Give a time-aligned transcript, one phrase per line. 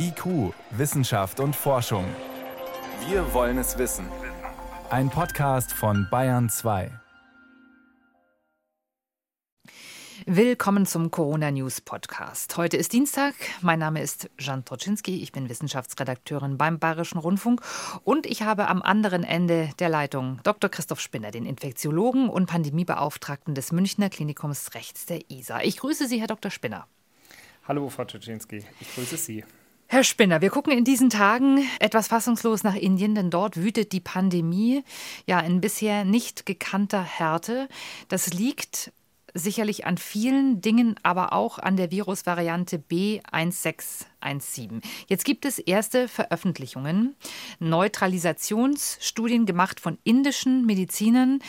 [0.00, 2.04] IQ, Wissenschaft und Forschung.
[3.08, 4.06] Wir wollen es wissen.
[4.90, 6.92] Ein Podcast von Bayern 2.
[10.24, 12.56] Willkommen zum Corona News Podcast.
[12.56, 13.34] Heute ist Dienstag.
[13.60, 15.20] Mein Name ist Jan Troczynski.
[15.20, 17.62] Ich bin Wissenschaftsredakteurin beim Bayerischen Rundfunk
[18.04, 20.70] und ich habe am anderen Ende der Leitung Dr.
[20.70, 25.62] Christoph Spinner, den Infektiologen und Pandemiebeauftragten des Münchner Klinikums rechts der ISA.
[25.62, 26.52] Ich grüße Sie, Herr Dr.
[26.52, 26.86] Spinner.
[27.66, 28.64] Hallo, Frau Troczynski.
[28.80, 29.44] Ich grüße Sie.
[29.90, 34.00] Herr Spinner, wir gucken in diesen Tagen etwas fassungslos nach Indien, denn dort wütet die
[34.00, 34.84] Pandemie
[35.24, 37.68] ja in bisher nicht gekannter Härte.
[38.08, 38.92] Das liegt
[39.38, 44.82] sicherlich an vielen Dingen, aber auch an der Virusvariante B1617.
[45.06, 47.14] Jetzt gibt es erste Veröffentlichungen,
[47.60, 51.40] Neutralisationsstudien gemacht von indischen Medizinern,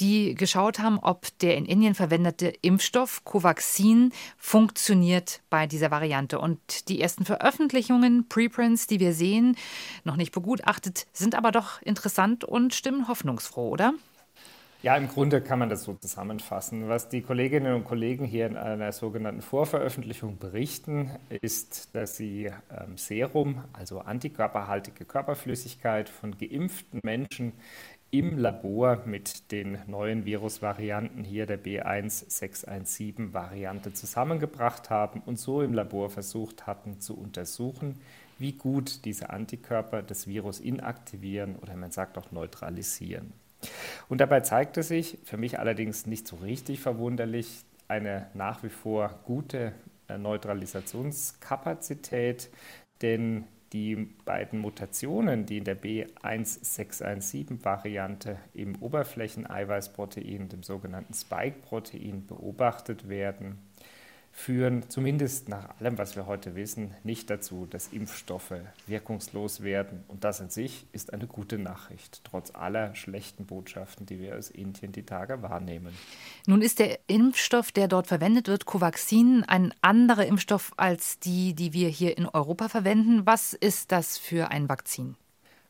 [0.00, 6.38] die geschaut haben, ob der in Indien verwendete Impfstoff Covaxin funktioniert bei dieser Variante.
[6.38, 9.56] Und die ersten Veröffentlichungen, Preprints, die wir sehen,
[10.04, 13.94] noch nicht begutachtet, sind aber doch interessant und stimmen hoffnungsfroh, oder?
[14.84, 16.90] Ja, im Grunde kann man das so zusammenfassen.
[16.90, 21.10] Was die Kolleginnen und Kollegen hier in einer sogenannten Vorveröffentlichung berichten,
[21.40, 27.54] ist, dass sie ähm, Serum, also antikörperhaltige Körperflüssigkeit von geimpften Menschen
[28.10, 36.10] im Labor mit den neuen Virusvarianten hier der B1617-Variante zusammengebracht haben und so im Labor
[36.10, 37.98] versucht hatten zu untersuchen,
[38.38, 43.32] wie gut diese Antikörper das Virus inaktivieren oder man sagt auch neutralisieren.
[44.08, 49.20] Und dabei zeigte sich, für mich allerdings nicht so richtig verwunderlich, eine nach wie vor
[49.24, 49.72] gute
[50.08, 52.50] äh, Neutralisationskapazität,
[53.02, 63.58] denn die beiden Mutationen, die in der B1617-Variante im Oberflächeneiweißprotein, dem sogenannten Spike-Protein, beobachtet werden,
[64.34, 68.54] führen zumindest nach allem, was wir heute wissen, nicht dazu, dass Impfstoffe
[68.86, 70.02] wirkungslos werden.
[70.08, 74.50] Und das an sich ist eine gute Nachricht, trotz aller schlechten Botschaften, die wir aus
[74.50, 75.94] Indien die Tage wahrnehmen.
[76.46, 81.72] Nun ist der Impfstoff, der dort verwendet wird, Covaxin, ein anderer Impfstoff als die, die
[81.72, 83.24] wir hier in Europa verwenden.
[83.24, 85.16] Was ist das für ein Vakzin?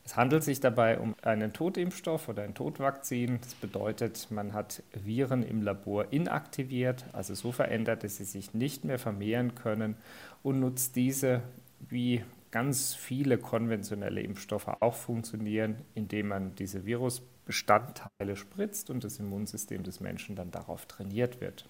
[0.05, 3.39] Es handelt sich dabei um einen Totimpfstoff oder ein Totvakzin.
[3.41, 8.85] Das bedeutet, man hat Viren im Labor inaktiviert, also so verändert, dass sie sich nicht
[8.85, 9.97] mehr vermehren können
[10.43, 11.41] und nutzt diese,
[11.89, 19.81] wie ganz viele konventionelle Impfstoffe auch funktionieren, indem man diese Virusbestandteile spritzt und das Immunsystem
[19.81, 21.67] des Menschen dann darauf trainiert wird.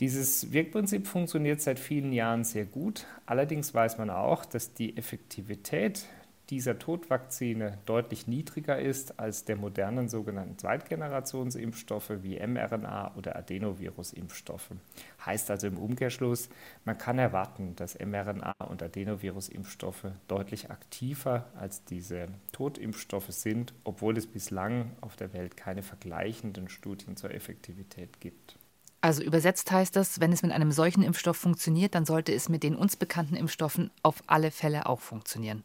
[0.00, 3.06] Dieses Wirkprinzip funktioniert seit vielen Jahren sehr gut.
[3.26, 6.06] Allerdings weiß man auch, dass die Effektivität
[6.50, 14.70] dieser Todvakzine deutlich niedriger ist als der modernen sogenannten Zweitgenerationsimpfstoffe wie mRNA oder Adenovirus-Impfstoffe.
[15.24, 16.48] Heißt also im Umkehrschluss,
[16.84, 24.28] man kann erwarten, dass mRNA und Adenovirus-Impfstoffe deutlich aktiver als diese Totimpfstoffe sind, obwohl es
[24.28, 28.56] bislang auf der Welt keine vergleichenden Studien zur Effektivität gibt.
[29.00, 32.62] Also übersetzt heißt das, wenn es mit einem solchen Impfstoff funktioniert, dann sollte es mit
[32.62, 35.64] den uns bekannten Impfstoffen auf alle Fälle auch funktionieren.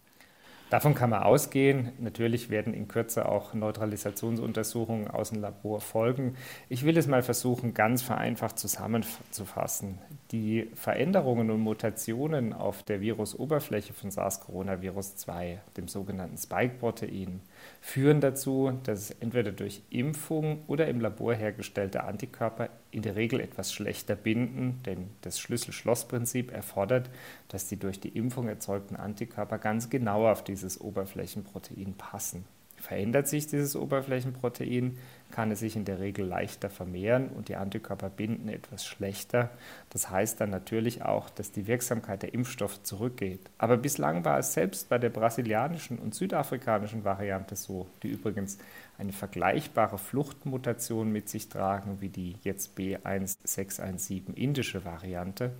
[0.71, 1.91] Davon kann man ausgehen.
[1.99, 6.37] Natürlich werden in Kürze auch Neutralisationsuntersuchungen aus dem Labor folgen.
[6.69, 9.97] Ich will es mal versuchen, ganz vereinfacht zusammenzufassen.
[10.31, 17.41] Die Veränderungen und Mutationen auf der Virusoberfläche von SARS-CoV-2, dem sogenannten Spike-Protein,
[17.79, 23.73] führen dazu, dass entweder durch Impfung oder im Labor hergestellte Antikörper in der Regel etwas
[23.73, 27.09] schlechter binden, denn das Schlüssel-Schloss-Prinzip erfordert,
[27.47, 32.45] dass die durch die Impfung erzeugten Antikörper ganz genau auf dieses Oberflächenprotein passen.
[32.81, 34.97] Verändert sich dieses Oberflächenprotein,
[35.29, 39.51] kann es sich in der Regel leichter vermehren und die Antikörper binden etwas schlechter.
[39.91, 43.39] Das heißt dann natürlich auch, dass die Wirksamkeit der Impfstoffe zurückgeht.
[43.59, 48.57] Aber bislang war es selbst bei der brasilianischen und südafrikanischen Variante so, die übrigens
[48.97, 55.51] eine vergleichbare Fluchtmutation mit sich tragen wie die jetzt B1617 indische Variante,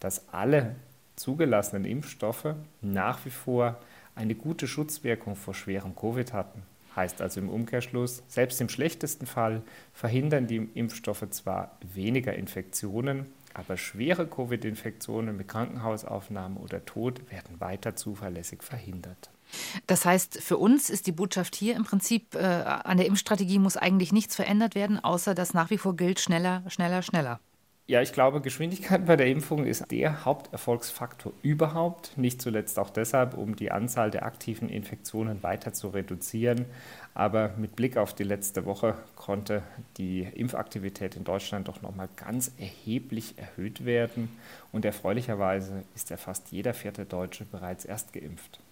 [0.00, 0.76] dass alle
[1.16, 3.78] zugelassenen Impfstoffe nach wie vor
[4.14, 6.62] eine gute Schutzwirkung vor schwerem Covid hatten.
[6.96, 9.62] Heißt also im Umkehrschluss, selbst im schlechtesten Fall
[9.92, 17.96] verhindern die Impfstoffe zwar weniger Infektionen, aber schwere Covid-Infektionen mit Krankenhausaufnahme oder Tod werden weiter
[17.96, 19.30] zuverlässig verhindert.
[19.86, 23.76] Das heißt, für uns ist die Botschaft hier im Prinzip, äh, an der Impfstrategie muss
[23.76, 27.40] eigentlich nichts verändert werden, außer dass nach wie vor gilt, schneller, schneller, schneller.
[27.86, 32.16] Ja, ich glaube, Geschwindigkeit bei der Impfung ist der Haupterfolgsfaktor überhaupt.
[32.16, 36.64] Nicht zuletzt auch deshalb, um die Anzahl der aktiven Infektionen weiter zu reduzieren.
[37.12, 39.62] Aber mit Blick auf die letzte Woche konnte
[39.98, 44.34] die Impfaktivität in Deutschland doch nochmal ganz erheblich erhöht werden.
[44.72, 48.63] Und erfreulicherweise ist ja fast jeder vierte Deutsche bereits erst geimpft.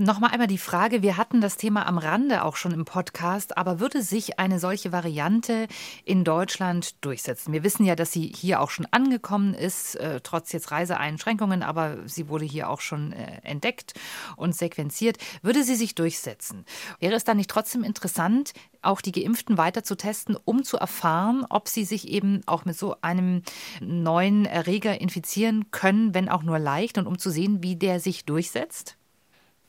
[0.00, 3.78] Nochmal einmal die Frage, wir hatten das Thema am Rande auch schon im Podcast, aber
[3.78, 5.68] würde sich eine solche Variante
[6.06, 7.52] in Deutschland durchsetzen?
[7.52, 11.98] Wir wissen ja, dass sie hier auch schon angekommen ist, äh, trotz jetzt Reiseeinschränkungen, aber
[12.06, 13.92] sie wurde hier auch schon äh, entdeckt
[14.36, 15.18] und sequenziert.
[15.42, 16.64] Würde sie sich durchsetzen?
[16.98, 21.44] Wäre es dann nicht trotzdem interessant, auch die Geimpften weiter zu testen, um zu erfahren,
[21.50, 23.42] ob sie sich eben auch mit so einem
[23.80, 28.24] neuen Erreger infizieren können, wenn auch nur leicht, und um zu sehen, wie der sich
[28.24, 28.96] durchsetzt?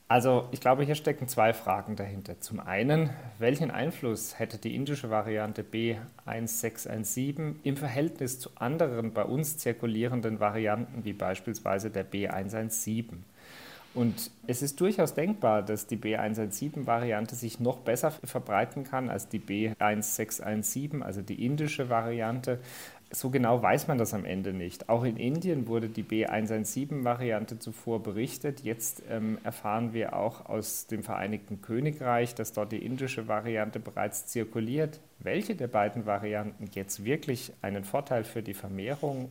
[0.06, 2.38] Also ich glaube, hier stecken zwei Fragen dahinter.
[2.40, 9.56] Zum einen, welchen Einfluss hätte die indische Variante B1617 im Verhältnis zu anderen bei uns
[9.56, 13.14] zirkulierenden Varianten wie beispielsweise der B117?
[13.94, 19.38] Und es ist durchaus denkbar, dass die B117-Variante sich noch besser verbreiten kann als die
[19.38, 22.58] B1617, also die indische Variante,
[23.10, 24.88] so genau weiß man das am Ende nicht.
[24.88, 28.60] Auch in Indien wurde die B117-Variante zuvor berichtet.
[28.60, 34.26] Jetzt ähm, erfahren wir auch aus dem Vereinigten Königreich, dass dort die indische Variante bereits
[34.26, 35.00] zirkuliert.
[35.18, 39.28] Welche der beiden Varianten jetzt wirklich einen Vorteil für die Vermehrung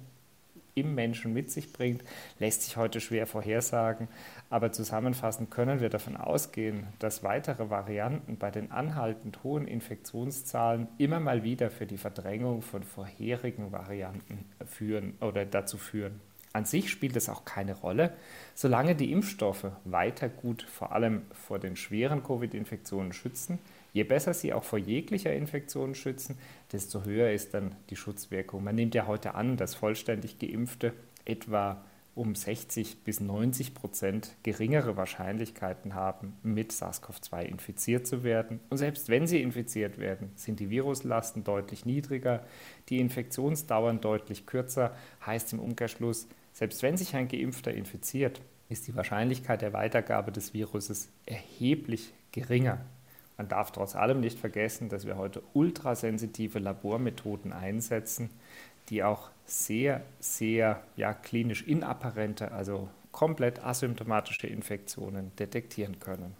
[0.76, 2.04] im Menschen mit sich bringt,
[2.40, 4.08] lässt sich heute schwer vorhersagen.
[4.50, 11.20] Aber zusammenfassend können wir davon ausgehen, dass weitere Varianten bei den anhaltend hohen Infektionszahlen immer
[11.20, 16.20] mal wieder für die Verdrängung von vorherigen Varianten führen oder dazu führen.
[16.54, 18.14] An sich spielt es auch keine Rolle,
[18.54, 23.58] solange die Impfstoffe weiter gut vor allem vor den schweren Covid-Infektionen schützen,
[23.94, 26.38] Je besser sie auch vor jeglicher Infektion schützen,
[26.72, 28.64] desto höher ist dann die Schutzwirkung.
[28.64, 30.94] Man nimmt ja heute an, dass vollständig geimpfte
[31.26, 31.86] etwa
[32.16, 38.60] um 60 bis 90 Prozent geringere Wahrscheinlichkeiten haben, mit SARS-CoV-2 infiziert zu werden.
[38.70, 42.46] Und selbst wenn sie infiziert werden, sind die Viruslasten deutlich niedriger,
[42.90, 48.96] die Infektionsdauern deutlich kürzer, heißt im Umkehrschluss, selbst wenn sich ein Geimpfter infiziert, ist die
[48.96, 52.86] Wahrscheinlichkeit der Weitergabe des Viruses erheblich geringer.
[53.38, 58.30] Man darf trotz allem nicht vergessen, dass wir heute ultrasensitive Labormethoden einsetzen,
[58.90, 66.36] die auch sehr, sehr ja, klinisch inapparente, also komplett asymptomatische Infektionen detektieren können.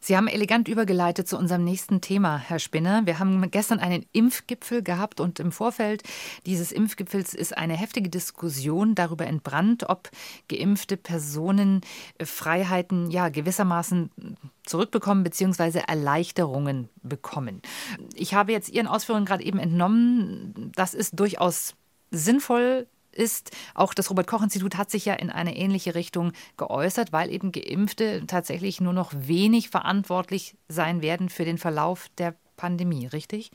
[0.00, 3.06] Sie haben elegant übergeleitet zu unserem nächsten Thema, Herr Spinner.
[3.06, 6.02] Wir haben gestern einen Impfgipfel gehabt und im Vorfeld
[6.46, 10.10] dieses Impfgipfels ist eine heftige Diskussion darüber entbrannt, ob
[10.48, 11.82] geimpfte Personen
[12.22, 14.10] Freiheiten ja gewissermaßen
[14.64, 15.80] zurückbekommen bzw.
[15.86, 17.62] Erleichterungen bekommen.
[18.14, 21.74] Ich habe jetzt Ihren Ausführungen gerade eben entnommen, das ist durchaus
[22.10, 22.86] sinnvoll,
[23.18, 28.26] ist, auch das Robert-Koch-Institut hat sich ja in eine ähnliche Richtung geäußert, weil eben Geimpfte
[28.26, 33.50] tatsächlich nur noch wenig verantwortlich sein werden für den Verlauf der Pandemie, richtig?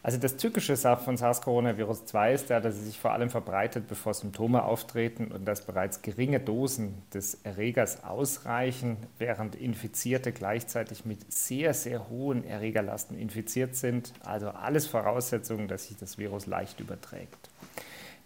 [0.00, 4.14] Also das Tückische von SARS-Coronavirus 2 ist ja, dass es sich vor allem verbreitet, bevor
[4.14, 11.74] Symptome auftreten und dass bereits geringe Dosen des Erregers ausreichen, während Infizierte gleichzeitig mit sehr,
[11.74, 14.12] sehr hohen Erregerlasten infiziert sind.
[14.24, 17.50] Also alles Voraussetzungen, dass sich das Virus leicht überträgt.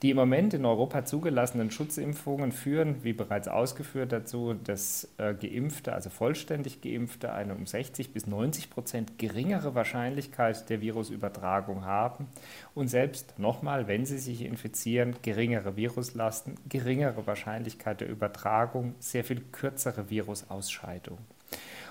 [0.03, 5.93] Die im Moment in Europa zugelassenen Schutzimpfungen führen, wie bereits ausgeführt, dazu, dass äh, Geimpfte,
[5.93, 12.27] also vollständig Geimpfte, eine um 60 bis 90 Prozent geringere Wahrscheinlichkeit der Virusübertragung haben
[12.75, 19.41] und selbst nochmal, wenn sie sich infizieren, geringere Viruslasten, geringere Wahrscheinlichkeit der Übertragung, sehr viel
[19.53, 21.19] kürzere Virusausscheidung.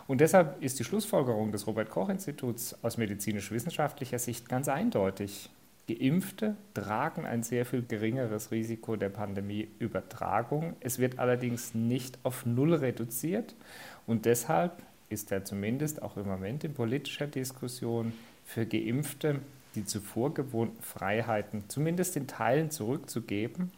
[0.07, 5.49] Und deshalb ist die Schlussfolgerung des Robert Koch Instituts aus medizinisch-wissenschaftlicher Sicht ganz eindeutig.
[5.87, 10.75] Geimpfte tragen ein sehr viel geringeres Risiko der Pandemieübertragung.
[10.79, 13.55] Es wird allerdings nicht auf Null reduziert
[14.07, 18.13] und deshalb ist er zumindest auch im Moment in politischer Diskussion
[18.45, 19.39] für Geimpfte
[19.75, 23.71] die zuvor gewohnten Freiheiten zumindest in Teilen zurückzugeben,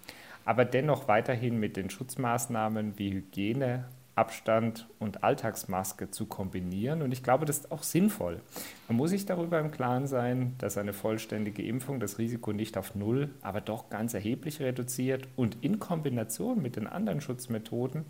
[0.46, 7.02] aber dennoch weiterhin mit den Schutzmaßnahmen wie Hygiene, Abstand und Alltagsmaske zu kombinieren.
[7.02, 8.42] Und ich glaube, das ist auch sinnvoll.
[8.88, 12.94] Man muss sich darüber im Klaren sein, dass eine vollständige Impfung das Risiko nicht auf
[12.96, 15.28] Null, aber doch ganz erheblich reduziert.
[15.36, 18.06] Und in Kombination mit den anderen Schutzmethoden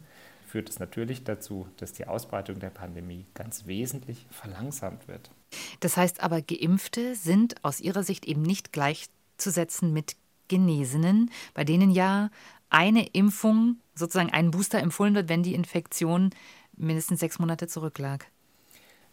[0.46, 5.32] führt es natürlich dazu, dass die Ausbreitung der Pandemie ganz wesentlich verlangsamt wird.
[5.80, 10.16] Das heißt aber, geimpfte sind aus Ihrer Sicht eben nicht gleichzusetzen mit
[10.50, 12.30] Genesenen, bei denen ja
[12.74, 16.32] eine Impfung, sozusagen ein Booster empfohlen wird, wenn die Infektion
[16.76, 18.26] mindestens sechs Monate zurücklag?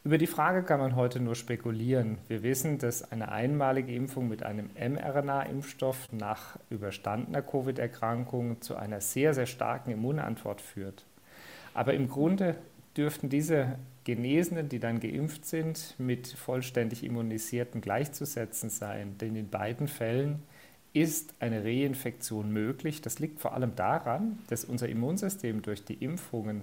[0.02, 2.16] Über die Frage kann man heute nur spekulieren.
[2.26, 9.34] Wir wissen, dass eine einmalige Impfung mit einem mRNA-Impfstoff nach überstandener Covid-Erkrankung zu einer sehr,
[9.34, 11.04] sehr starken Immunantwort führt.
[11.74, 12.56] Aber im Grunde
[12.96, 19.18] dürften diese Genesenen, die dann geimpft sind, mit vollständig Immunisierten gleichzusetzen sein.
[19.18, 20.42] Denn in beiden Fällen
[20.92, 23.00] ist eine Reinfektion möglich.
[23.00, 26.62] Das liegt vor allem daran, dass unser Immunsystem durch die Impfungen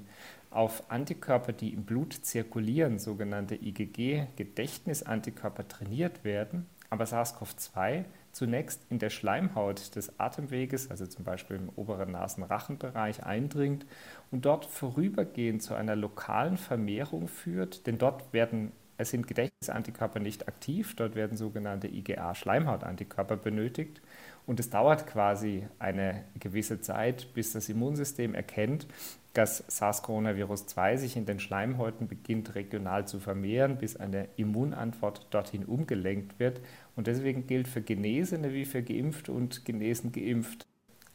[0.52, 9.10] auf Antikörper, die im Blut zirkulieren, sogenannte IgG-Gedächtnisantikörper trainiert werden, aber SARS-CoV-2 zunächst in der
[9.10, 13.88] Schleimhaut des Atemweges, also zum Beispiel im oberen Nasen-Rachenbereich, eindringt
[14.32, 20.48] und dort vorübergehend zu einer lokalen Vermehrung führt, denn dort werden es sind Gedächtnisantikörper nicht
[20.48, 24.02] aktiv, dort werden sogenannte IgA-Schleimhautantikörper benötigt
[24.46, 28.88] und es dauert quasi eine gewisse Zeit, bis das Immunsystem erkennt,
[29.34, 36.40] dass SARS-CoV-2 sich in den Schleimhäuten beginnt regional zu vermehren, bis eine Immunantwort dorthin umgelenkt
[36.40, 36.60] wird.
[36.96, 40.66] Und deswegen gilt für Genesene wie für Geimpfte und Genesen geimpft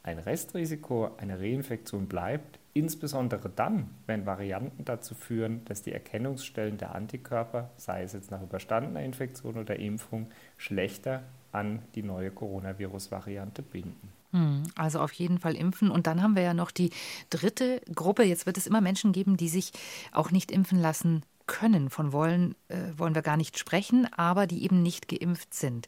[0.03, 6.95] ein Restrisiko einer Reinfektion bleibt, insbesondere dann, wenn Varianten dazu führen, dass die Erkennungsstellen der
[6.95, 10.27] Antikörper, sei es jetzt nach überstandener Infektion oder Impfung,
[10.57, 14.09] schlechter an die neue Coronavirus-Variante binden.
[14.31, 15.91] Hm, also auf jeden Fall impfen.
[15.91, 16.89] Und dann haben wir ja noch die
[17.29, 18.23] dritte Gruppe.
[18.23, 19.71] Jetzt wird es immer Menschen geben, die sich
[20.11, 21.91] auch nicht impfen lassen können.
[21.91, 25.85] Von wollen äh, wollen wir gar nicht sprechen, aber die eben nicht geimpft sind.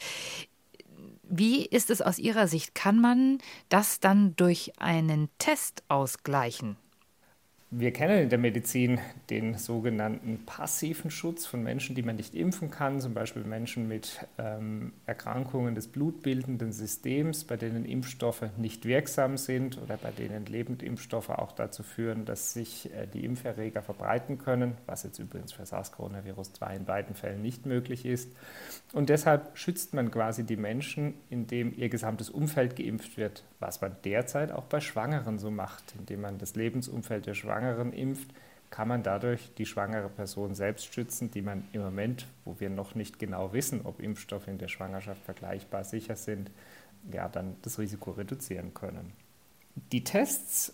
[1.30, 2.76] Wie ist es aus Ihrer Sicht?
[2.76, 3.40] Kann man
[3.70, 6.78] das dann durch einen Test ausgleichen?
[7.78, 12.72] Wir kennen in der Medizin den sogenannten passiven Schutz von Menschen, die man nicht impfen
[12.72, 19.36] kann, zum Beispiel Menschen mit ähm, Erkrankungen des blutbildenden Systems, bei denen Impfstoffe nicht wirksam
[19.36, 24.78] sind oder bei denen Lebendimpfstoffe auch dazu führen, dass sich äh, die Impferreger verbreiten können,
[24.86, 28.32] was jetzt übrigens für SARS-CoV-2 in beiden Fällen nicht möglich ist.
[28.94, 33.98] Und deshalb schützt man quasi die Menschen, indem ihr gesamtes Umfeld geimpft wird, was man
[34.06, 38.30] derzeit auch bei Schwangeren so macht, indem man das Lebensumfeld der Schwangeren impft,
[38.70, 42.96] kann man dadurch die schwangere Person selbst schützen, die man im Moment, wo wir noch
[42.96, 46.52] nicht genau wissen, ob Impfstoffe in der Schwangerschaft vergleichbar sicher sind,
[47.12, 49.14] ja, dann das Risiko reduzieren können.
[49.92, 50.74] Die Tests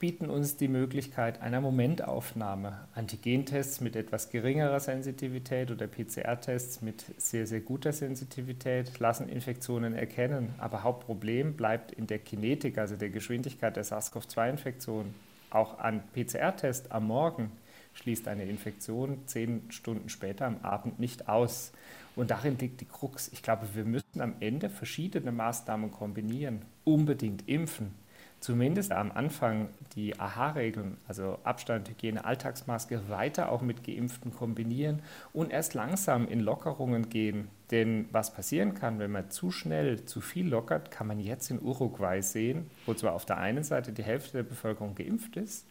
[0.00, 2.88] bieten uns die Möglichkeit einer Momentaufnahme.
[2.94, 10.54] Antigentests mit etwas geringerer Sensitivität oder PCR-Tests mit sehr, sehr guter Sensitivität lassen Infektionen erkennen.
[10.58, 15.14] Aber Hauptproblem bleibt in der Kinetik, also der Geschwindigkeit der SARS-CoV-2-Infektion.
[15.50, 17.52] Auch ein PCR-Test am Morgen
[17.94, 21.72] schließt eine Infektion zehn Stunden später am Abend nicht aus.
[22.16, 23.28] Und darin liegt die Krux.
[23.32, 26.62] Ich glaube, wir müssen am Ende verschiedene Maßnahmen kombinieren.
[26.84, 27.94] Unbedingt impfen,
[28.40, 35.50] zumindest am Anfang die AHA-Regeln, also Abstand, Hygiene, Alltagsmaske, weiter auch mit Geimpften kombinieren und
[35.50, 37.48] erst langsam in Lockerungen gehen.
[37.70, 41.62] Denn was passieren kann, wenn man zu schnell zu viel lockert, kann man jetzt in
[41.62, 45.66] Uruguay sehen, wo zwar auf der einen Seite die Hälfte der Bevölkerung geimpft ist,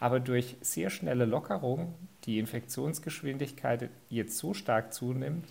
[0.00, 5.46] aber durch sehr schnelle Lockerung die Infektionsgeschwindigkeit jetzt so stark zunimmt,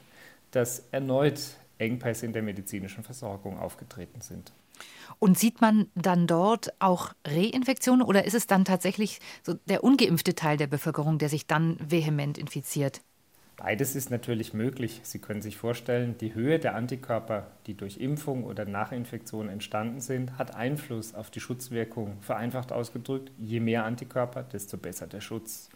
[0.52, 1.40] dass erneut
[1.82, 4.54] Engpässe in der medizinischen Versorgung aufgetreten sind.
[5.20, 10.34] Und sieht man dann dort auch Reinfektionen oder ist es dann tatsächlich so der ungeimpfte
[10.34, 13.02] Teil der Bevölkerung, der sich dann vehement infiziert?
[13.58, 15.02] Beides ist natürlich möglich.
[15.04, 20.40] Sie können sich vorstellen, die Höhe der Antikörper, die durch Impfung oder Nachinfektion entstanden sind,
[20.40, 22.18] hat Einfluss auf die Schutzwirkung.
[22.22, 25.70] Vereinfacht ausgedrückt, je mehr Antikörper, desto besser der Schutz.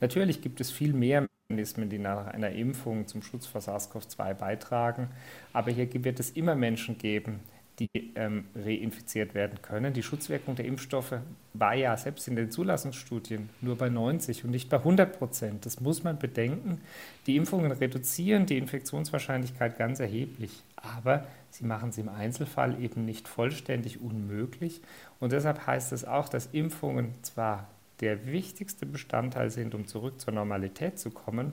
[0.00, 5.08] Natürlich gibt es viel mehr Mechanismen, die nach einer Impfung zum Schutz vor SARS-CoV-2 beitragen,
[5.52, 7.40] aber hier wird es immer Menschen geben,
[7.78, 9.94] die ähm, reinfiziert werden können.
[9.94, 11.14] Die Schutzwirkung der Impfstoffe
[11.54, 15.66] war ja selbst in den Zulassungsstudien nur bei 90 und nicht bei 100 Prozent.
[15.66, 16.80] Das muss man bedenken.
[17.26, 23.26] Die Impfungen reduzieren die Infektionswahrscheinlichkeit ganz erheblich, aber sie machen sie im Einzelfall eben nicht
[23.26, 24.82] vollständig unmöglich.
[25.18, 27.66] Und deshalb heißt es auch, dass Impfungen zwar
[28.00, 31.52] der wichtigste Bestandteil sind, um zurück zur Normalität zu kommen,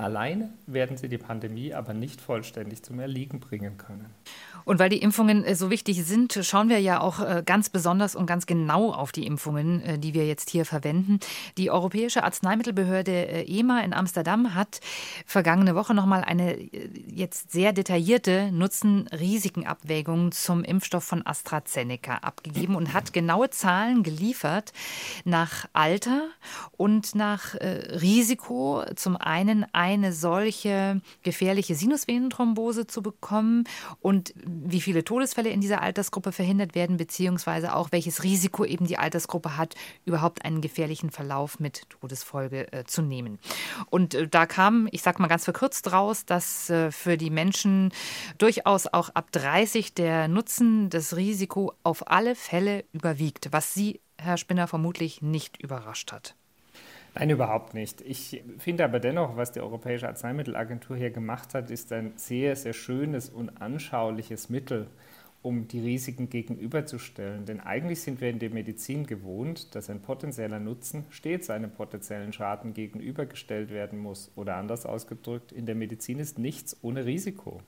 [0.00, 4.06] Alleine werden sie die Pandemie aber nicht vollständig zum Erliegen bringen können.
[4.64, 8.14] Und weil die Impfungen äh, so wichtig sind, schauen wir ja auch äh, ganz besonders
[8.14, 11.20] und ganz genau auf die Impfungen, äh, die wir jetzt hier verwenden.
[11.58, 14.80] Die Europäische Arzneimittelbehörde EMA in Amsterdam hat
[15.26, 16.56] vergangene Woche nochmal eine
[17.06, 24.72] jetzt sehr detaillierte Nutzen-Risiken-Abwägung zum Impfstoff von AstraZeneca abgegeben und hat genaue Zahlen geliefert
[25.24, 26.28] nach Alter
[26.76, 33.64] und nach Risiko zum einen ein eine solche gefährliche Sinusvenenthrombose zu bekommen
[34.00, 38.98] und wie viele Todesfälle in dieser Altersgruppe verhindert werden, beziehungsweise auch welches Risiko eben die
[38.98, 43.38] Altersgruppe hat, überhaupt einen gefährlichen Verlauf mit Todesfolge äh, zu nehmen.
[43.90, 47.92] Und äh, da kam, ich sage mal ganz verkürzt raus, dass äh, für die Menschen
[48.38, 54.36] durchaus auch ab 30 der Nutzen, das Risiko auf alle Fälle überwiegt, was Sie, Herr
[54.36, 56.36] Spinner, vermutlich nicht überrascht hat.
[57.14, 58.00] Nein, überhaupt nicht.
[58.02, 62.72] Ich finde aber dennoch, was die Europäische Arzneimittelagentur hier gemacht hat, ist ein sehr, sehr
[62.72, 64.86] schönes und anschauliches Mittel,
[65.42, 67.46] um die Risiken gegenüberzustellen.
[67.46, 72.32] Denn eigentlich sind wir in der Medizin gewohnt, dass ein potenzieller Nutzen stets einem potenziellen
[72.32, 74.30] Schaden gegenübergestellt werden muss.
[74.36, 77.60] Oder anders ausgedrückt, in der Medizin ist nichts ohne Risiko.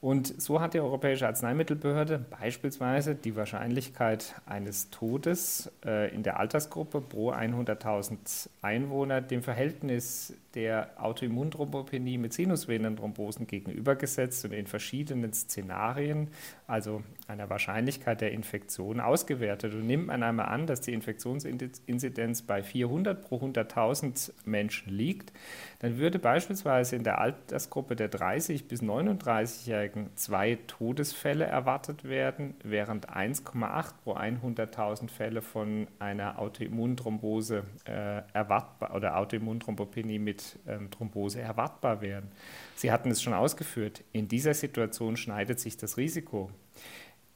[0.00, 7.00] Und so hat die Europäische Arzneimittelbehörde beispielsweise die Wahrscheinlichkeit eines Todes äh, in der Altersgruppe
[7.00, 16.28] pro 100.000 Einwohner dem Verhältnis der Autoimmunthrombopenie mit Sinusvenenthrombosen gegenübergesetzt und in verschiedenen Szenarien,
[16.66, 19.74] also einer Wahrscheinlichkeit der Infektion, ausgewertet.
[19.74, 25.32] Und nimmt man einmal an, dass die Infektionsinzidenz bei 400 pro 100.000 Menschen liegt,
[25.80, 33.10] dann würde beispielsweise in der Altersgruppe der 30 bis 39-Jährigen zwei Todesfälle erwartet werden, während
[33.10, 42.00] 1,8 pro 100.000 Fälle von einer Autoimmunthrombose äh, erwartbar oder Autoimmunthrombopenie mit ähm, Thrombose erwartbar
[42.00, 42.28] wären.
[42.76, 44.04] Sie hatten es schon ausgeführt.
[44.12, 46.50] In dieser Situation schneidet sich das Risiko.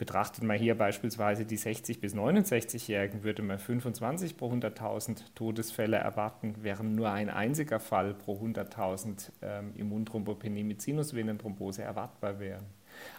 [0.01, 6.55] Betrachtet man hier beispielsweise die 60- bis 69-Jährigen, würde man 25 pro 100.000 Todesfälle erwarten,
[6.63, 12.65] während nur ein einziger Fall pro 100.000 ähm, Immunthrombopenie mit Sinusvenenthrombose erwartbar wären.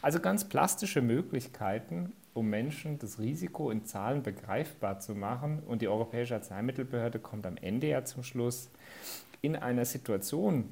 [0.02, 5.62] Also ganz plastische Möglichkeiten, um Menschen das Risiko in Zahlen begreifbar zu machen.
[5.68, 8.72] Und die Europäische Arzneimittelbehörde kommt am Ende ja zum Schluss,
[9.44, 10.68] in einer Situation,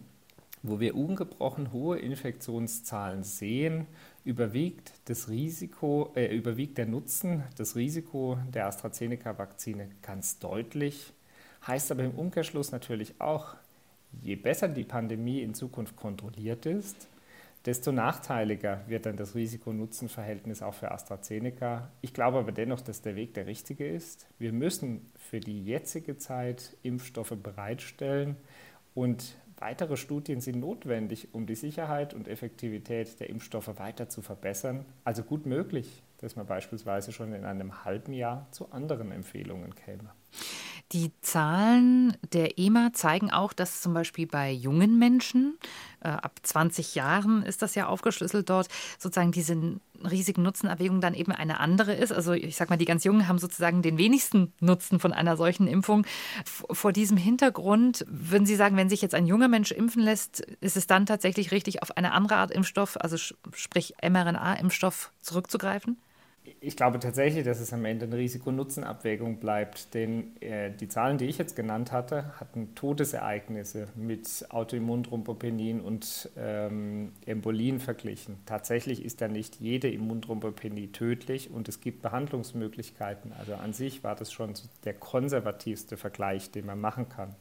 [0.61, 3.87] wo wir ungebrochen hohe Infektionszahlen sehen,
[4.25, 11.13] überwiegt das Risiko, äh, überwiegt der Nutzen, das Risiko der AstraZeneca-Vakzine ganz deutlich.
[11.65, 13.55] Heißt aber im Umkehrschluss natürlich auch,
[14.21, 17.07] je besser die Pandemie in Zukunft kontrolliert ist,
[17.65, 21.89] desto nachteiliger wird dann das Risiko-Nutzen-Verhältnis auch für AstraZeneca.
[22.01, 24.27] Ich glaube aber dennoch, dass der Weg der richtige ist.
[24.39, 28.37] Wir müssen für die jetzige Zeit Impfstoffe bereitstellen
[28.95, 34.85] und weitere Studien sind notwendig, um die Sicherheit und Effektivität der Impfstoffe weiter zu verbessern.
[35.03, 40.11] Also gut möglich, dass man beispielsweise schon in einem halben Jahr zu anderen Empfehlungen käme.
[40.91, 45.59] Die Zahlen der EMA zeigen auch, dass zum Beispiel bei jungen Menschen,
[45.99, 51.59] äh, ab 20 Jahren ist das ja aufgeschlüsselt dort, sozusagen diese Risiken-Nutzen-Erwägung dann eben eine
[51.59, 52.11] andere ist.
[52.11, 55.67] Also ich sage mal, die ganz Jungen haben sozusagen den wenigsten Nutzen von einer solchen
[55.67, 56.07] Impfung.
[56.45, 60.75] Vor diesem Hintergrund würden Sie sagen, wenn sich jetzt ein junger Mensch impfen lässt, ist
[60.75, 65.97] es dann tatsächlich richtig, auf eine andere Art Impfstoff, also sprich mRNA-Impfstoff zurückzugreifen?
[66.61, 71.25] Ich glaube tatsächlich, dass es am Ende eine Risiko-Nutzen-Abwägung bleibt, denn äh, die Zahlen, die
[71.25, 78.39] ich jetzt genannt hatte, hatten Todesereignisse mit Autoimmunthrombopenie und ähm, Embolien verglichen.
[78.45, 83.31] Tatsächlich ist da nicht jede Immunthrombopenie tödlich und es gibt Behandlungsmöglichkeiten.
[83.39, 87.35] Also an sich war das schon der konservativste Vergleich, den man machen kann.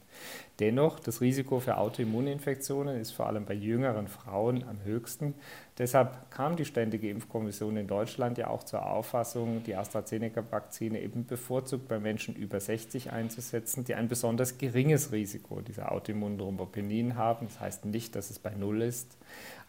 [0.59, 5.33] Dennoch, das Risiko für Autoimmuninfektionen ist vor allem bei jüngeren Frauen am höchsten.
[5.77, 11.87] Deshalb kam die Ständige Impfkommission in Deutschland ja auch zur Auffassung, die AstraZeneca-Vakzine eben bevorzugt
[11.87, 17.47] bei Menschen über 60 einzusetzen, die ein besonders geringes Risiko dieser Autoimmunthrombopenie haben.
[17.47, 19.17] Das heißt nicht, dass es bei Null ist,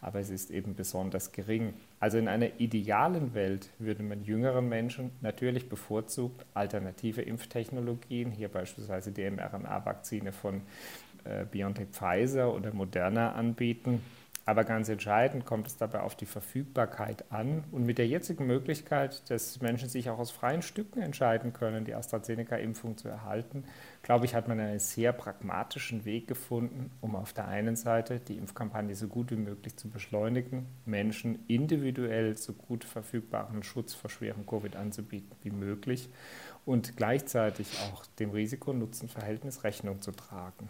[0.01, 1.73] aber es ist eben besonders gering.
[1.99, 9.11] Also in einer idealen Welt würde man jüngeren Menschen natürlich bevorzugt alternative Impftechnologien, hier beispielsweise
[9.11, 10.61] die mRNA-Vakzine von
[11.23, 14.01] äh, BioNTech Pfizer oder Moderna anbieten
[14.45, 17.63] aber ganz entscheidend kommt es dabei auf die Verfügbarkeit an.
[17.71, 21.93] Und mit der jetzigen Möglichkeit, dass Menschen sich auch aus freien Stücken entscheiden können, die
[21.93, 23.63] AstraZeneca-Impfung zu erhalten,
[24.01, 28.37] glaube ich, hat man einen sehr pragmatischen Weg gefunden, um auf der einen Seite die
[28.37, 34.45] Impfkampagne so gut wie möglich zu beschleunigen, Menschen individuell so gut verfügbaren Schutz vor schwerem
[34.47, 36.09] Covid anzubieten wie möglich
[36.65, 40.69] und gleichzeitig auch dem Risiko-Nutzen-Verhältnis Rechnung zu tragen.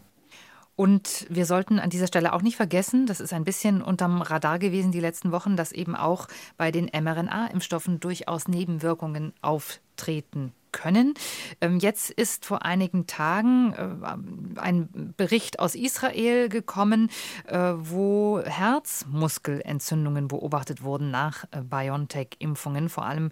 [0.76, 4.58] Und wir sollten an dieser Stelle auch nicht vergessen, das ist ein bisschen unterm Radar
[4.58, 11.14] gewesen die letzten Wochen, dass eben auch bei den mRNA-Impfstoffen durchaus Nebenwirkungen auftreten können.
[11.62, 17.10] Ähm, jetzt ist vor einigen Tagen äh, ein Bericht aus Israel gekommen,
[17.46, 23.32] äh, wo Herzmuskelentzündungen beobachtet wurden nach äh, BioNTech-Impfungen, vor allem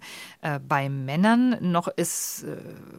[0.66, 1.56] bei Männern.
[1.60, 2.44] Noch ist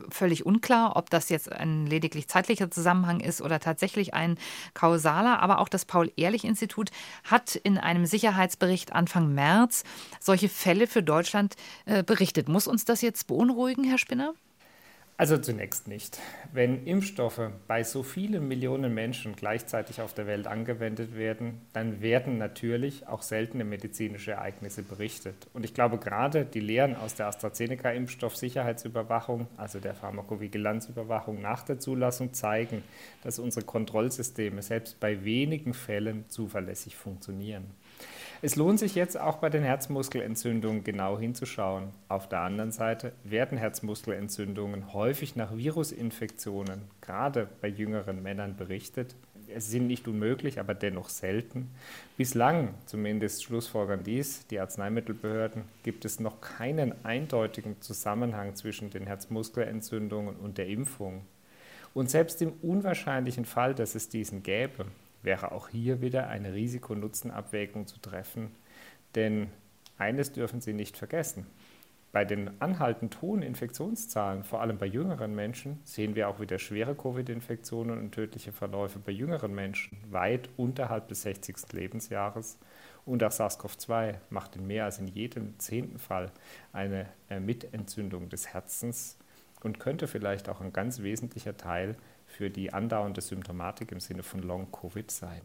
[0.09, 4.37] völlig unklar, ob das jetzt ein lediglich zeitlicher Zusammenhang ist oder tatsächlich ein
[4.73, 5.39] kausaler.
[5.39, 6.91] Aber auch das Paul-Ehrlich-Institut
[7.23, 9.83] hat in einem Sicherheitsbericht Anfang März
[10.19, 11.55] solche Fälle für Deutschland
[12.05, 12.47] berichtet.
[12.47, 14.33] Muss uns das jetzt beunruhigen, Herr Spinner?
[15.21, 16.19] Also zunächst nicht.
[16.51, 22.39] Wenn Impfstoffe bei so vielen Millionen Menschen gleichzeitig auf der Welt angewendet werden, dann werden
[22.39, 25.35] natürlich auch seltene medizinische Ereignisse berichtet.
[25.53, 32.33] Und ich glaube gerade die Lehren aus der AstraZeneca-Impfstoffsicherheitsüberwachung, also der Pharmakovigilanzüberwachung nach der Zulassung,
[32.33, 32.81] zeigen,
[33.23, 37.65] dass unsere Kontrollsysteme selbst bei wenigen Fällen zuverlässig funktionieren.
[38.43, 41.89] Es lohnt sich jetzt auch bei den Herzmuskelentzündungen genau hinzuschauen.
[42.07, 49.13] Auf der anderen Seite werden Herzmuskelentzündungen häufig nach Virusinfektionen, gerade bei jüngeren Männern, berichtet.
[49.53, 51.69] Es sind nicht unmöglich, aber dennoch selten.
[52.17, 60.35] Bislang, zumindest schlussfolgern dies die Arzneimittelbehörden, gibt es noch keinen eindeutigen Zusammenhang zwischen den Herzmuskelentzündungen
[60.37, 61.21] und der Impfung.
[61.93, 64.85] Und selbst im unwahrscheinlichen Fall, dass es diesen gäbe,
[65.23, 68.51] wäre auch hier wieder eine Risiko-Nutzen-Abwägung zu treffen.
[69.15, 69.49] Denn
[69.97, 71.45] eines dürfen Sie nicht vergessen.
[72.11, 76.93] Bei den anhaltend hohen Infektionszahlen, vor allem bei jüngeren Menschen, sehen wir auch wieder schwere
[76.93, 81.71] Covid-Infektionen und tödliche Verläufe bei jüngeren Menschen, weit unterhalb des 60.
[81.71, 82.59] Lebensjahres.
[83.05, 86.31] Und auch SARS-CoV-2 macht in mehr als in jedem zehnten Fall
[86.73, 87.07] eine
[87.39, 89.17] Mitentzündung des Herzens
[89.63, 91.95] und könnte vielleicht auch ein ganz wesentlicher Teil
[92.31, 95.41] für die andauernde Symptomatik im Sinne von Long-Covid sein.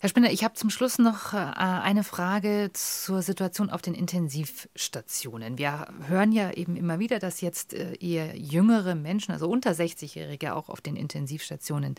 [0.00, 5.58] Herr Spinner, ich habe zum Schluss noch äh, eine Frage zur Situation auf den Intensivstationen.
[5.58, 10.54] Wir hören ja eben immer wieder, dass jetzt äh, eher jüngere Menschen, also unter 60-Jährige,
[10.54, 11.94] auch auf den Intensivstationen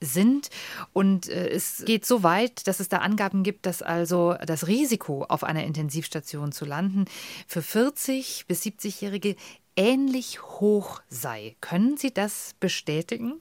[0.00, 0.48] sind.
[0.92, 5.24] Und äh, es geht so weit, dass es da Angaben gibt, dass also das Risiko,
[5.24, 7.04] auf einer Intensivstation zu landen,
[7.46, 9.36] für 40 bis 70-Jährige
[9.76, 11.56] ähnlich hoch sei.
[11.60, 13.40] Können Sie das bestätigen?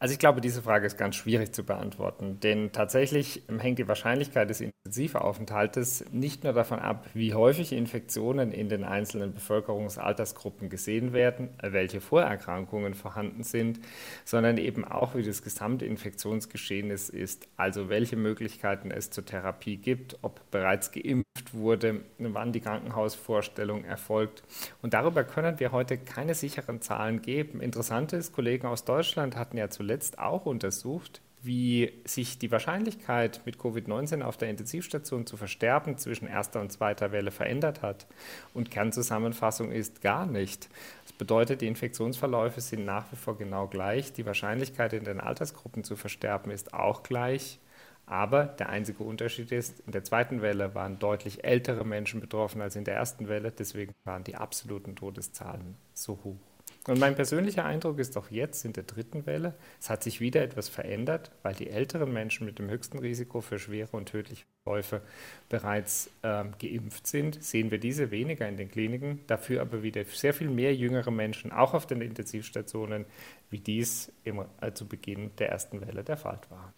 [0.00, 4.48] Also ich glaube, diese Frage ist ganz schwierig zu beantworten, denn tatsächlich hängt die Wahrscheinlichkeit
[4.48, 11.48] des Intensivaufenthaltes nicht nur davon ab, wie häufig Infektionen in den einzelnen Bevölkerungsaltersgruppen gesehen werden,
[11.60, 13.80] welche Vorerkrankungen vorhanden sind,
[14.24, 17.12] sondern eben auch, wie das gesamte Infektionsgeschehen ist,
[17.56, 24.44] also welche Möglichkeiten es zur Therapie gibt, ob bereits geimpft wurde, wann die Krankenhausvorstellung erfolgt.
[24.80, 27.60] Und darüber können wir heute keine sicheren Zahlen geben.
[27.60, 33.40] Interessant ist, Kollegen aus Deutschland hatten ja zuletzt zuletzt auch untersucht, wie sich die Wahrscheinlichkeit,
[33.46, 38.06] mit Covid-19 auf der Intensivstation zu versterben, zwischen erster und zweiter Welle verändert hat.
[38.52, 40.68] Und Kernzusammenfassung ist gar nicht.
[41.04, 44.12] Das bedeutet, die Infektionsverläufe sind nach wie vor genau gleich.
[44.12, 47.58] Die Wahrscheinlichkeit, in den Altersgruppen zu versterben, ist auch gleich.
[48.04, 52.76] Aber der einzige Unterschied ist, in der zweiten Welle waren deutlich ältere Menschen betroffen als
[52.76, 53.52] in der ersten Welle.
[53.52, 56.47] Deswegen waren die absoluten Todeszahlen so hoch.
[56.88, 60.42] Und mein persönlicher Eindruck ist auch jetzt in der dritten Welle, es hat sich wieder
[60.42, 65.02] etwas verändert, weil die älteren Menschen mit dem höchsten Risiko für schwere und tödliche Verläufe
[65.50, 70.32] bereits ähm, geimpft sind, sehen wir diese weniger in den Kliniken, dafür aber wieder sehr
[70.32, 73.04] viel mehr jüngere Menschen auch auf den Intensivstationen,
[73.50, 76.72] wie dies im, äh, zu Beginn der ersten Welle der Fall war.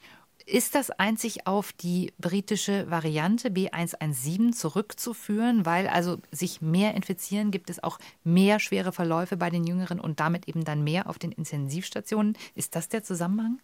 [0.46, 7.70] Ist das einzig auf die britische Variante B117 zurückzuführen, weil also sich mehr infizieren, gibt
[7.70, 11.32] es auch mehr schwere Verläufe bei den Jüngeren und damit eben dann mehr auf den
[11.32, 12.36] Intensivstationen?
[12.54, 13.60] Ist das der Zusammenhang?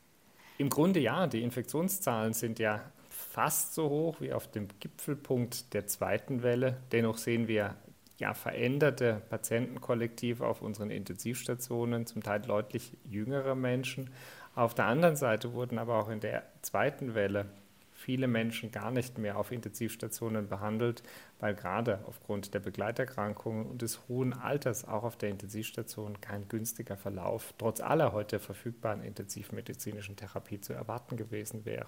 [0.59, 1.27] Im Grunde ja.
[1.27, 6.79] Die Infektionszahlen sind ja fast so hoch wie auf dem Gipfelpunkt der zweiten Welle.
[6.93, 7.77] Dennoch sehen wir
[8.19, 14.11] ja, veränderte Patientenkollektive auf unseren Intensivstationen, zum Teil deutlich jüngere Menschen.
[14.57, 17.45] Auf der anderen Seite wurden aber auch in der zweiten Welle
[17.93, 21.03] viele Menschen gar nicht mehr auf Intensivstationen behandelt,
[21.39, 26.97] weil gerade aufgrund der Begleiterkrankungen und des hohen Alters auch auf der Intensivstation kein günstiger
[26.97, 31.87] Verlauf trotz aller heute verfügbaren intensivmedizinischen Therapie zu erwarten gewesen wäre.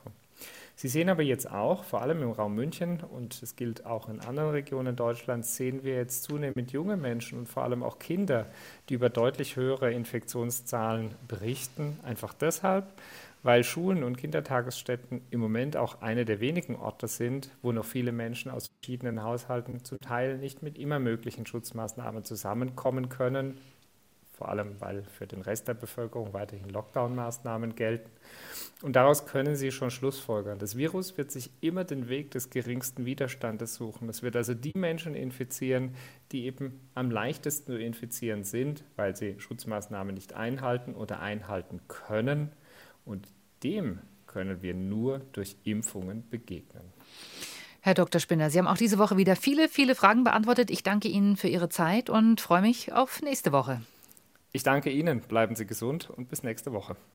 [0.76, 4.20] Sie sehen aber jetzt auch, vor allem im Raum München und es gilt auch in
[4.20, 8.46] anderen Regionen Deutschlands, sehen wir jetzt zunehmend junge Menschen und vor allem auch Kinder,
[8.88, 12.86] die über deutlich höhere Infektionszahlen berichten, einfach deshalb,
[13.42, 18.12] weil Schulen und Kindertagesstätten im Moment auch eine der wenigen Orte sind, wo noch viele
[18.12, 23.58] Menschen aus verschiedenen Haushalten zum Teil nicht mit immer möglichen Schutzmaßnahmen zusammenkommen können,
[24.38, 28.08] vor allem weil für den Rest der Bevölkerung weiterhin Lockdown-Maßnahmen gelten.
[28.82, 30.60] Und daraus können Sie schon Schlussfolgern.
[30.60, 34.08] Das Virus wird sich immer den Weg des geringsten Widerstandes suchen.
[34.08, 35.96] Es wird also die Menschen infizieren,
[36.30, 42.52] die eben am leichtesten zu infizieren sind, weil sie Schutzmaßnahmen nicht einhalten oder einhalten können.
[43.08, 43.26] Und
[43.62, 46.84] dem können wir nur durch Impfungen begegnen.
[47.80, 48.20] Herr Dr.
[48.20, 50.70] Spinner, Sie haben auch diese Woche wieder viele, viele Fragen beantwortet.
[50.70, 53.80] Ich danke Ihnen für Ihre Zeit und freue mich auf nächste Woche.
[54.52, 55.20] Ich danke Ihnen.
[55.20, 56.96] Bleiben Sie gesund und bis nächste Woche.